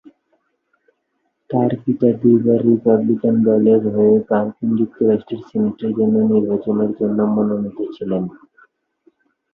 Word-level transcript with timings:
তার 1.49 1.71
পিতা 1.83 2.09
দুইবার 2.21 2.59
রিপাবলিকান 2.67 3.35
দলের 3.47 3.81
হয়ে 3.95 4.15
মার্কিন 4.29 4.69
যুক্তরাষ্ট্রের 4.79 5.41
সিনেটের 5.47 5.91
জন্য 5.97 6.15
নির্বাচনের 6.31 6.91
জন্য 6.99 7.17
মনোনীত 7.35 7.77
ছিলেন। 7.95 8.23